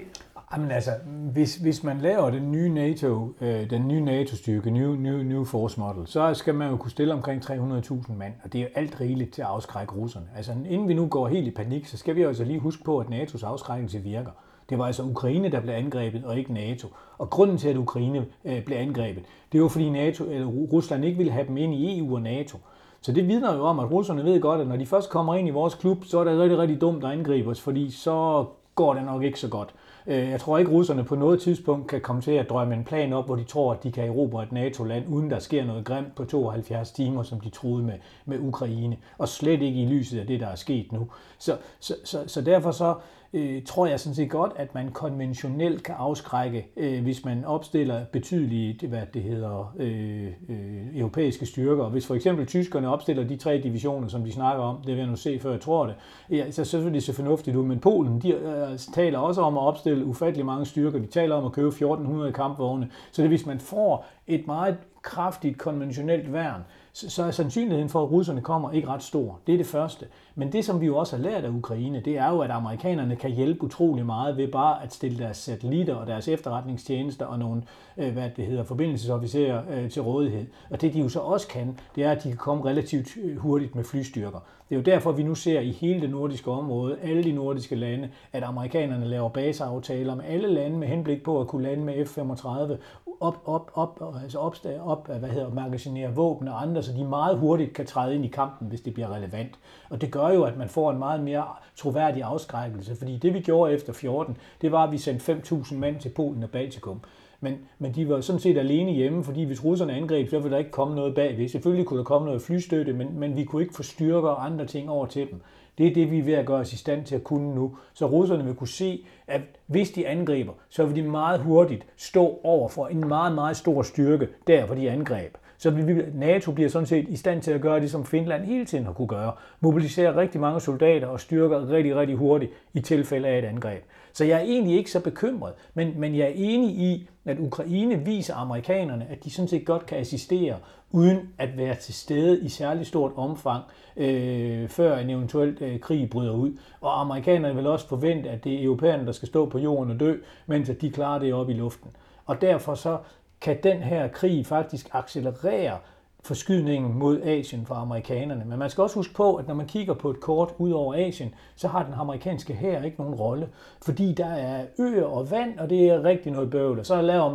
[0.53, 0.91] Jamen altså,
[1.33, 5.79] hvis, hvis man laver den nye NATO, øh, den nye NATO-styrke, New, New, New Force
[5.79, 9.33] Model, så skal man jo kunne stille omkring 300.000 mand, og det er alt rigeligt
[9.33, 10.25] til at afskrække russerne.
[10.35, 12.99] Altså, inden vi nu går helt i panik, så skal vi altså lige huske på,
[12.99, 14.31] at NATO's afskrækkelse virker.
[14.69, 16.87] Det var altså Ukraine, der blev angrebet, og ikke NATO.
[17.17, 21.17] Og grunden til, at Ukraine øh, blev angrebet, det var fordi NATO, eller Rusland ikke
[21.17, 22.57] ville have dem ind i EU og NATO.
[23.05, 25.47] Så det vidner jo om, at russerne ved godt, at når de først kommer ind
[25.47, 28.93] i vores klub, så er det rigtig, rigtig dumt at angribe os, fordi så går
[28.93, 29.73] det nok ikke så godt.
[30.07, 33.13] Øh, jeg tror ikke, russerne på noget tidspunkt kan komme til at drømme en plan
[33.13, 36.15] op, hvor de tror, at de kan erobre et NATO-land, uden der sker noget grimt
[36.15, 37.93] på 72 timer, som de troede med,
[38.25, 38.97] med Ukraine.
[39.17, 41.07] Og slet ikke i lyset af det, der er sket nu.
[41.37, 42.95] Så, så, så, så derfor så
[43.35, 48.05] øh, tror jeg sådan set godt, at man konventionelt kan afskrække, øh, hvis man opstiller
[48.05, 51.89] betydelige hvad det hedder, øh, øh, europæiske styrker.
[51.89, 55.07] Hvis for eksempel tyskerne opstiller de tre divisioner, som de snakker om, det vil jeg
[55.07, 55.95] nu se, før jeg tror det,
[56.31, 57.65] ja, så, så vil det se fornuftigt ud.
[57.65, 60.99] Men Polen de, øh, taler også om at opstille ufattelig mange styrker.
[60.99, 62.89] De taler om at købe 1400 kampvogne.
[63.11, 66.61] Så det, hvis man får et meget kraftigt konventionelt værn,
[66.93, 69.39] så er sandsynligheden for, at russerne kommer ikke ret stor.
[69.47, 70.05] Det er det første.
[70.37, 73.15] Men det, som vi jo også har lært af Ukraine, det er jo, at amerikanerne
[73.15, 77.63] kan hjælpe utrolig meget ved bare at stille deres satellitter og deres efterretningstjenester og nogle
[77.97, 80.45] øh, hvad det hedder, forbindelsesofficerer øh, til rådighed.
[80.69, 83.37] Og det de jo så også kan, det er, at de kan komme relativt øh,
[83.37, 84.39] hurtigt med flystyrker.
[84.69, 87.75] Det er jo derfor, vi nu ser i hele det nordiske område, alle de nordiske
[87.75, 92.05] lande, at amerikanerne laver baseaftaler med alle lande med henblik på at kunne lande med
[92.05, 92.77] F-35
[93.19, 97.37] op, op, op, altså op, op, hvad hedder, magasinere våben og andre, så de meget
[97.37, 99.59] hurtigt kan træde ind i kampen, hvis det bliver relevant.
[99.89, 103.39] Og det gør jo, at man får en meget mere troværdig afskrækkelse, fordi det vi
[103.39, 107.01] gjorde efter 14, det var, at vi sendte 5.000 mand til Polen og Baltikum.
[107.39, 110.57] Men, men de var sådan set alene hjemme, fordi hvis russerne angreb, så ville der
[110.57, 111.47] ikke komme noget bagved.
[111.49, 114.65] Selvfølgelig kunne der komme noget flystøtte, men, men vi kunne ikke få styrker og andre
[114.65, 115.41] ting over til dem.
[115.77, 117.77] Det er det, vi er ved at gøre os i stand til at kunne nu.
[117.93, 122.39] Så russerne vil kunne se, at hvis de angriber, så vil de meget hurtigt stå
[122.43, 125.37] over for en meget, meget stor styrke, der hvor de angreb.
[125.57, 128.65] Så vi, NATO bliver sådan set i stand til at gøre det, som Finland hele
[128.65, 129.31] tiden har kunne gøre.
[129.59, 133.83] Mobilisere rigtig mange soldater og styrker rigtig, rigtig hurtigt i tilfælde af et angreb.
[134.13, 138.05] Så jeg er egentlig ikke så bekymret, men, men jeg er enig i, at Ukraine
[138.05, 140.55] viser amerikanerne, at de sådan set godt kan assistere,
[140.91, 143.63] uden at være til stede i særlig stort omfang,
[143.97, 146.57] øh, før en eventuel øh, krig bryder ud.
[146.81, 149.99] Og amerikanerne vil også forvente, at det er europæerne, der skal stå på jorden og
[149.99, 150.15] dø,
[150.45, 151.89] mens at de klarer det op i luften.
[152.25, 152.97] Og derfor så
[153.41, 155.77] kan den her krig faktisk accelerere
[156.23, 158.45] forskydningen mod Asien fra amerikanerne.
[158.45, 160.95] Men man skal også huske på, at når man kigger på et kort ud over
[160.95, 163.49] Asien, så har den amerikanske her ikke nogen rolle,
[163.85, 166.79] fordi der er øer og vand, og det er rigtig noget bøvl.
[166.79, 167.31] Og så laver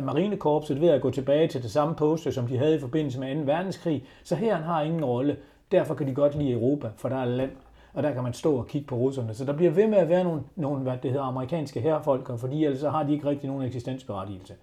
[0.00, 3.36] Marinekorpset ved at gå tilbage til det samme poster, som de havde i forbindelse med
[3.36, 3.40] 2.
[3.52, 5.36] verdenskrig, så herren har ingen rolle.
[5.72, 7.50] Derfor kan de godt lide Europa, for der er land,
[7.94, 9.34] og der kan man stå og kigge på russerne.
[9.34, 12.64] Så der bliver ved med at være nogle, nogle hvad det hedder, amerikanske herrefolk, fordi
[12.64, 14.54] ellers så har de ikke rigtig nogen eksistensberettigelse.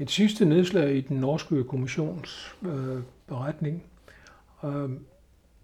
[0.00, 3.82] Et sidste nedslag i den norske kommissions øh, beretning.
[4.64, 4.90] Øh,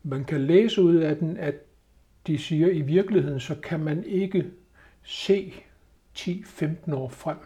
[0.02, 1.54] man kan læse ud af den, at
[2.26, 4.46] de siger, at i virkeligheden så kan man ikke
[5.02, 5.54] se
[6.18, 7.36] 10-15 år frem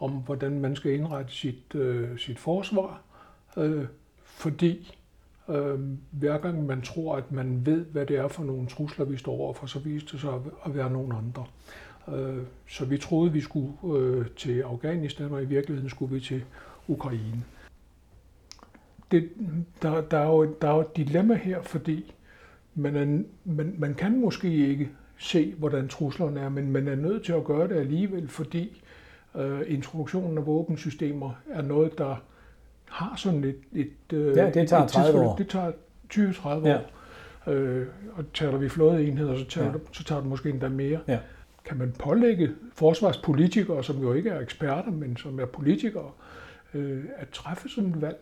[0.00, 3.02] om, hvordan man skal indrette sit, øh, sit forsvar,
[3.56, 3.84] øh,
[4.24, 4.94] fordi
[5.48, 9.16] øh, hver gang man tror, at man ved, hvad det er for nogle trusler, vi
[9.16, 10.34] står overfor, så viser det sig
[10.66, 11.46] at være nogle andre.
[12.08, 12.38] Øh,
[12.68, 16.44] så vi troede, vi skulle øh, til Afghanistan, og i virkeligheden skulle vi til
[16.88, 17.44] Ukraine.
[19.10, 19.28] Det,
[19.82, 22.14] der, der, er jo, der er jo et dilemma her, fordi
[22.74, 27.24] man, er, man, man kan måske ikke se, hvordan truslerne er, men man er nødt
[27.24, 28.82] til at gøre det alligevel, fordi
[29.34, 32.16] øh, introduktionen af våbensystemer er noget, der
[32.88, 33.56] har sådan et...
[33.72, 35.36] et øh, ja, det tager 30 år.
[35.36, 35.72] Det tager
[36.12, 36.76] 20-30 ja.
[36.76, 36.90] år.
[37.52, 39.72] Øh, og taler vi flådeenheder, så tager, ja.
[39.72, 41.00] det, så tager det måske endda mere.
[41.08, 41.18] Ja
[41.64, 46.10] kan man pålægge forsvarspolitikere, som jo ikke er eksperter, men som er politikere,
[46.74, 48.16] øh, at træffe sådan et valg?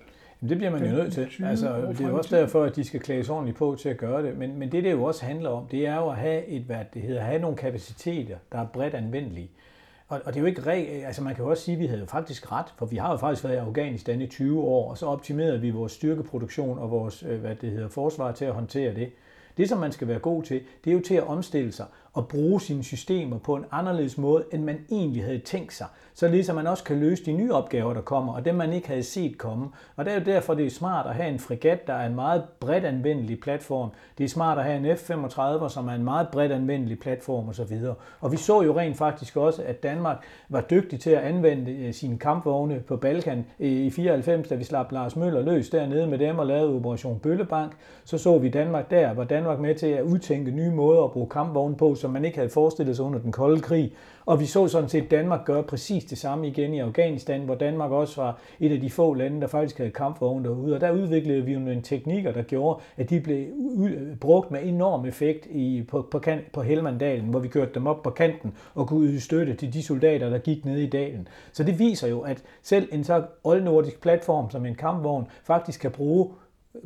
[0.48, 1.44] Det bliver man jo nødt til.
[1.44, 4.22] Altså, det er jo også derfor, at de skal klædes ordentligt på til at gøre
[4.22, 4.38] det.
[4.38, 6.84] Men, men det, det jo også handler om, det er jo at have, et, hvad
[6.94, 9.50] det hedder, have nogle kapaciteter, der er bredt anvendelige.
[10.08, 11.86] Og, og det er jo ikke re- altså man kan jo også sige, at vi
[11.86, 14.90] havde jo faktisk ret, for vi har jo faktisk været i Afghanistan i 20 år,
[14.90, 18.52] og så optimerede vi vores styrkeproduktion og vores øh, hvad det hedder, forsvar til at
[18.52, 19.12] håndtere det.
[19.56, 22.28] Det, som man skal være god til, det er jo til at omstille sig og
[22.28, 25.86] bruge sine systemer på en anderledes måde, end man egentlig havde tænkt sig.
[26.14, 28.88] Så ligesom man også kan løse de nye opgaver, der kommer, og dem man ikke
[28.88, 29.68] havde set komme.
[29.96, 32.14] Og det er jo derfor, det er smart at have en fregat, der er en
[32.14, 33.90] meget bredt anvendelig platform.
[34.18, 37.78] Det er smart at have en F-35, som er en meget bredt anvendelig platform osv.
[38.20, 41.94] Og vi så jo rent faktisk også, at Danmark var dygtig til at anvende øh,
[41.94, 46.38] sine kampvogne på Balkan i 94, da vi slap Lars Møller løs dernede med dem
[46.38, 47.72] og lavede Operation Bøllebank.
[48.04, 51.28] Så så vi Danmark der, hvor Danmark med til at udtænke nye måder at bruge
[51.28, 53.92] kampvogne på, som man ikke havde forestillet sig under den kolde krig.
[54.26, 57.90] Og vi så sådan set Danmark gøre præcis det samme igen i Afghanistan, hvor Danmark
[57.90, 60.74] også var et af de få lande, der faktisk havde kampvogne derude.
[60.74, 63.46] Og der udviklede vi jo nogle teknikker, der gjorde, at de blev
[64.20, 68.02] brugt med enorm effekt i, på, på, kant, på Helmandalen, hvor vi kørte dem op
[68.02, 71.28] på kanten og kunne yde støtte til de soldater, der gik ned i dalen.
[71.52, 75.90] Så det viser jo, at selv en så oldnordisk platform som en kampvogn faktisk kan
[75.90, 76.30] bruge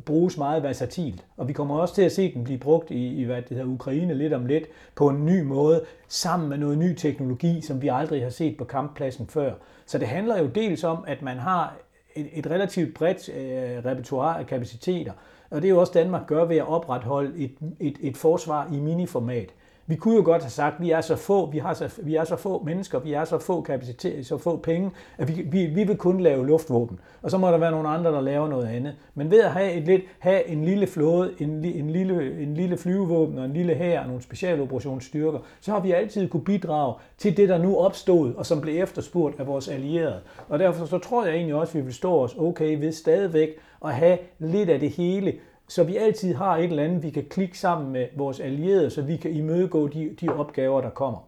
[0.05, 1.25] bruges meget versatilt.
[1.37, 3.65] Og vi kommer også til at se den blive brugt i, i hvad det hedder,
[3.65, 4.63] Ukraine lidt om lidt
[4.95, 8.63] på en ny måde, sammen med noget ny teknologi, som vi aldrig har set på
[8.63, 9.53] kamppladsen før.
[9.85, 11.77] Så det handler jo dels om, at man har
[12.15, 15.11] et, et relativt bredt øh, repertoire af kapaciteter,
[15.49, 18.79] og det er jo også Danmark gør ved at opretholde et, et, et forsvar i
[18.79, 19.49] miniformat.
[19.87, 22.15] Vi kunne jo godt have sagt, at vi er så få, vi, har så, vi
[22.15, 25.65] er så få mennesker, vi er så få kapacitet, så få penge, at vi, vi,
[25.65, 26.99] vi vil kun lave luftvåben.
[27.21, 28.95] Og så må der være nogle andre, der laver noget andet.
[29.15, 32.77] Men ved at have, et lidt, have en lille flåde, en, en, lille, en lille
[32.77, 37.37] flyvevåben og en lille hær og nogle specialoperationsstyrker, så har vi altid kunne bidrage til
[37.37, 40.19] det, der nu opstod, og som blev efterspurgt af vores allierede.
[40.49, 43.49] Og derfor så tror jeg egentlig også, at vi vil stå os okay ved stadigvæk
[43.85, 45.33] at have lidt af det hele,
[45.67, 49.01] så vi altid har et eller andet, vi kan klikke sammen med vores allierede, så
[49.01, 51.19] vi kan imødegå de, de opgaver, der kommer.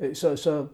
[0.00, 0.66] Øh, så, så,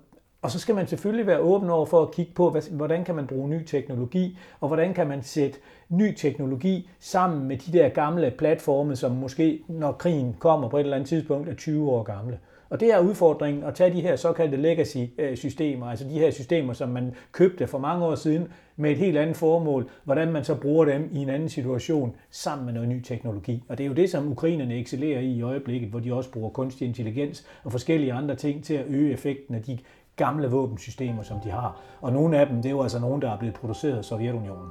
[0.42, 3.14] og så skal man selvfølgelig være åben over for at kigge på, hvad, hvordan kan
[3.14, 7.88] man bruge ny teknologi, og hvordan kan man sætte ny teknologi sammen med de der
[7.88, 12.02] gamle platforme, som måske, når krigen kommer på et eller andet tidspunkt, er 20 år
[12.02, 12.38] gamle.
[12.70, 16.88] Og det er udfordringen at tage de her såkaldte legacy-systemer, altså de her systemer, som
[16.88, 20.84] man købte for mange år siden med et helt andet formål, hvordan man så bruger
[20.84, 23.62] dem i en anden situation sammen med noget ny teknologi.
[23.68, 26.50] Og det er jo det, som ukrainerne excellerer i i øjeblikket, hvor de også bruger
[26.50, 29.78] kunstig intelligens og forskellige andre ting til at øge effekten af de
[30.16, 31.80] gamle våbensystemer, som de har.
[32.00, 34.68] Og nogle af dem, det er jo altså nogle, der er blevet produceret af Sovjetunionen.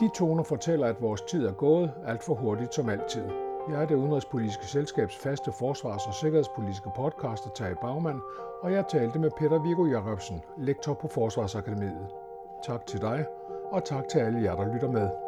[0.00, 3.47] De toner fortæller, at vores tid er gået alt for hurtigt som altid.
[3.68, 8.20] Jeg er det udenrigspolitiske selskabs faste forsvars- og sikkerhedspolitiske podcaster Tage Bagman,
[8.62, 12.06] og jeg talte med Peter Viggo Jacobsen, lektor på Forsvarsakademiet.
[12.66, 13.24] Tak til dig,
[13.72, 15.27] og tak til alle jer, der lytter med.